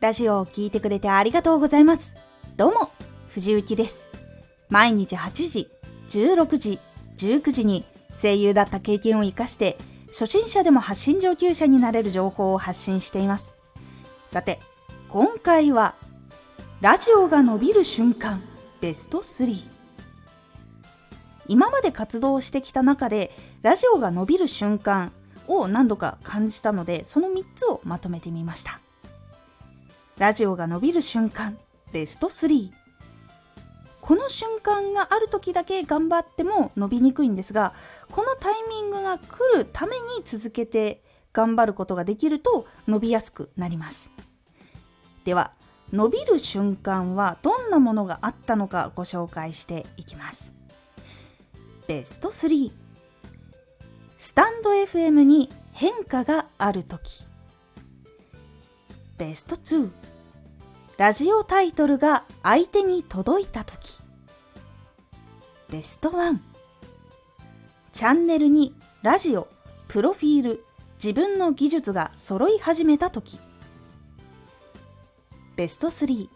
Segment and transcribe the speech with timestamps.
[0.00, 2.14] ラジオを聴いてくれてありがとうございます。
[2.56, 2.92] どうも、
[3.30, 4.08] 藤幸です。
[4.68, 5.68] 毎日8時、
[6.08, 6.78] 16時、
[7.16, 7.84] 19時に
[8.22, 9.76] 声優だった経験を活かして、
[10.06, 13.56] 初心者でも発信上級者になれる情報を発信しています。
[14.28, 14.60] さて、
[15.08, 15.96] 今回は、
[16.80, 18.40] ラジオが伸びる瞬間、
[18.80, 19.58] ベスト3。
[21.48, 25.10] 今まで活動してきた中で、ラジオが伸びる瞬間
[25.48, 28.78] を何度か感じたので、その3つをまとめてみました。
[30.18, 31.56] ラジオが伸びる瞬間
[31.92, 32.70] ベスト3
[34.00, 37.72] この瞬間がある時だけ頑張っても伸びにくいんですが
[38.10, 39.24] このタイミングが来
[39.56, 44.10] るために続けて頑張ることができると伸びやすくなります。
[45.24, 45.52] では
[45.92, 50.52] 伸びる瞬間はどんなものがあったのかご紹介していきます。
[51.86, 52.72] ベスト3
[54.16, 57.28] スタンド FM に変化がある時。
[59.18, 59.90] ベスト2
[60.96, 64.00] ラジオタイトルが相手に届いた時。
[65.68, 66.38] ベスト1
[67.90, 69.48] チャンネルにラジオ
[69.88, 70.64] プロフィール
[71.02, 73.40] 自分の技術が揃い始めた時。
[75.56, 76.28] ベスト3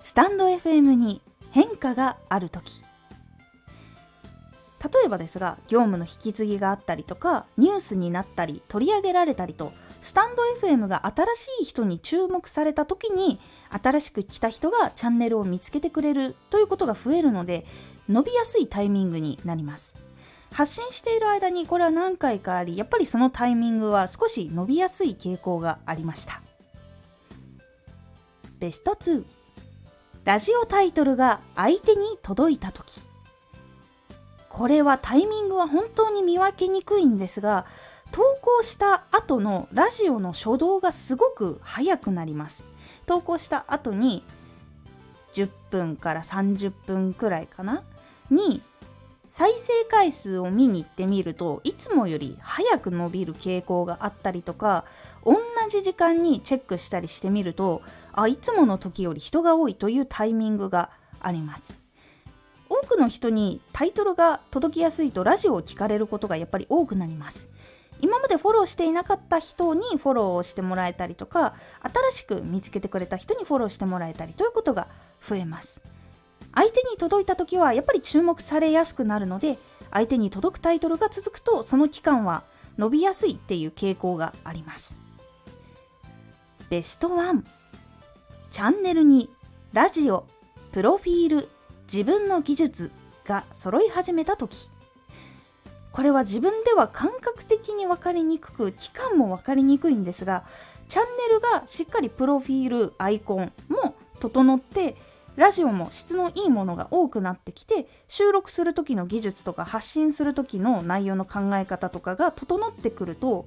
[0.00, 2.82] スタンド FM に変化がある時。
[4.82, 17.66] 例えばですが業務の引き継ぎがあったりとかニュースになったり取り上げられたりとスタンド FM が新しい人に注目された時に新しく来た人がチャンネルを見つけてくれるということが増えるので
[18.08, 19.96] 伸びやすいタイミングになります。
[20.50, 26.40] 発信している間にこれは何回かありやっぱりそのタイミングは少し伸びやすい傾向がありました。
[28.58, 29.24] ベスト2
[30.24, 33.02] ラジオタイトルが相手に届いた時。
[34.48, 37.66] これはタイミングは本当に見分けにくいんですが
[38.12, 42.64] 投稿した後のラジオの初動がすごく速くなります。
[43.06, 44.24] 投稿した後に
[45.34, 47.82] 10分から30分くらいかな？
[48.30, 48.60] に
[49.26, 54.84] 再生回数を見に行ってみるといつもより早く伸びる傾向があったりとか
[55.24, 55.36] 同
[55.68, 57.82] じ時間にチェックしたりしてみると
[58.12, 60.90] あいつもの時より人が多いというタイミングが
[61.20, 61.78] あります。
[62.70, 67.48] 多くの人にタイトルが届きやすいとラジオを聞かれることがやっぱり多くなります。
[68.00, 71.54] 今までフォローしていなかった人にフォローをしてもらえたりとか
[72.10, 74.88] 新しく見つけてくれた人にフォローしてもらえたりということが
[75.20, 75.80] 増えます。
[76.54, 79.58] 相手に届いた時はやっぱり注目されやすくなるので
[79.90, 82.42] 相手に届くタイトルが続くとその期間は
[82.78, 84.98] 伸びやすいっていう傾向があります。
[86.70, 87.42] ベスト1
[88.50, 89.30] チャンネルに
[89.72, 90.26] ラジオ
[90.72, 91.48] プロフィール
[91.92, 92.92] 自分の技術
[93.24, 94.70] が揃い始めた時。
[95.92, 100.44] これは自分では感覚的に分かりにくく期間も分かりにくいんですが
[100.88, 104.96] チャンネルがしっかりプロフィールアイコンも整って
[105.36, 113.46] ラジオも質のいいものが多くなってきて収録する時の技術とか発信する時の内容の考え方とかが整ってくると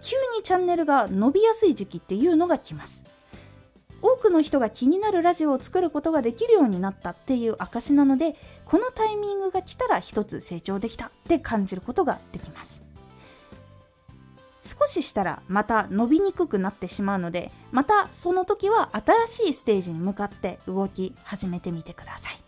[0.00, 3.04] 急にチャンネルが伸びやすい時期っていうのが来ます。
[4.02, 8.34] 多くの人が気になるラジオを作ることができるようになったっていう証なので
[8.66, 12.84] このタイミングが来たら一つ成長できたって感じることができます。
[14.64, 18.90] 少ししたらまた伸びにくくなってしまうのでまたその時は
[19.26, 22.38] 新しいステージに向かって動き始めてみてください。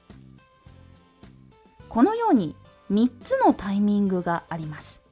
[1.89, 2.57] このように
[2.91, 5.03] 3つのタイミングがあります。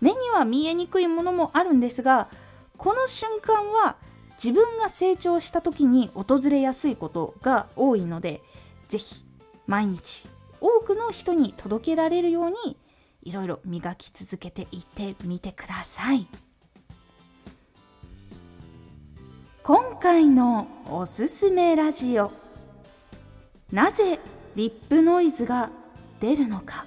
[0.00, 2.28] 目には見えにくいものもあるんですが
[2.76, 3.96] この瞬間は
[4.44, 8.42] 自分が成長した時に訪れやすいことが多いので
[8.88, 9.24] 是非
[9.66, 10.28] 毎日
[10.60, 12.76] 多くの人に届けられるように
[13.22, 16.26] いろいろ磨き続けていってみてください。
[19.62, 22.30] 今回のおすすめラジオ
[23.72, 24.18] なぜ
[24.56, 25.70] リップノイズが
[26.20, 26.84] 出るのか。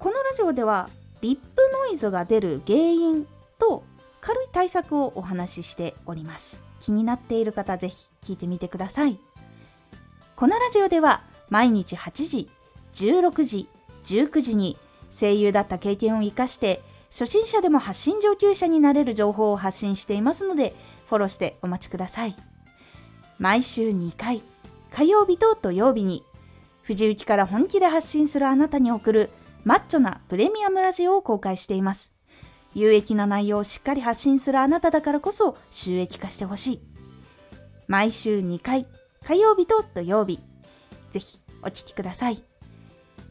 [0.00, 0.90] このラジオでは
[1.20, 3.24] リップノイズが出る原因
[3.60, 3.84] と
[4.26, 6.60] 軽い対策をお話ししております。
[6.80, 9.20] 気になっている方ぜひ聞いてみてください。
[10.34, 12.50] このラジオでは毎日8時、
[12.94, 13.68] 16時、
[14.02, 14.76] 19時に
[15.16, 20.74] 声優だった経験を活かして初心者でも発信上級者になれる情報を発信していますので
[21.06, 22.34] フォローしてお待ちください。
[23.38, 24.42] 毎週2回、
[24.90, 26.24] 火曜日と土曜日に
[26.82, 29.30] 藤雪から本気で発信するあなたに送る
[29.62, 32.15] マッチョなプレミアムラジオを公開しています。
[32.76, 36.80] 有益な内容をしっかり発信するあなただからこそ収益化してほしい。
[37.88, 38.86] 毎週2回、
[39.24, 40.40] 火曜日と土曜日。
[41.10, 42.42] ぜひお聴きください。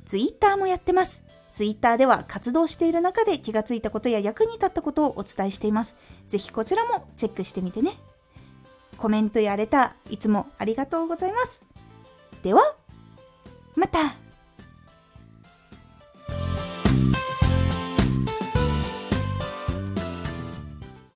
[0.04, 1.24] ツイッターもやってます。
[1.54, 5.96] Twitter では活動している中で気がついたことや役に立ったことをお伝えしています。
[6.28, 7.92] ぜひこちらもチェックしてみてね。
[8.98, 11.62] コメントやレター、いつもありがとうございます。
[12.42, 12.76] では、
[13.76, 14.16] また